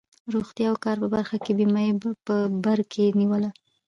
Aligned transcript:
روغتیا 0.33 0.67
او 0.71 0.77
کار 0.85 0.97
په 1.03 1.07
برخه 1.15 1.35
کې 1.43 1.51
بیمه 1.57 1.81
یې 1.87 1.93
په 2.25 2.35
بر 2.63 2.79
کې 2.91 3.05
نیوله. 3.19 3.49